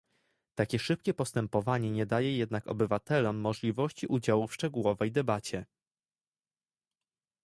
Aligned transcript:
Takie 0.55 0.79
szybkie 0.79 1.13
postępowanie 1.13 1.91
nie 1.91 2.05
daje 2.05 2.37
jednak 2.37 2.67
obywatelom 2.67 3.37
możliwości 3.39 4.07
udziału 4.07 4.47
w 4.47 4.53
szczegółowej 4.53 5.11
debacie 5.11 5.65